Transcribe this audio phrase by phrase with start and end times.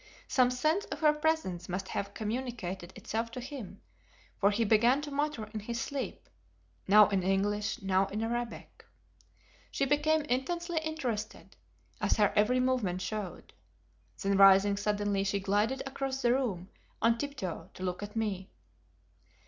[0.27, 3.81] Some sense of her presence must have communicated itself to him,
[4.39, 6.27] for he began to mutter in his sleep,
[6.87, 8.87] now in English, now in Arabic.
[9.69, 11.55] She became intensely interested;
[12.01, 13.53] as her every movement showed.
[14.19, 18.49] Then rising suddenly she glided across the room on tiptoe to look at me.